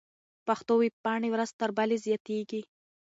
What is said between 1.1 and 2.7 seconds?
ورځ تر بلې زياتېږي.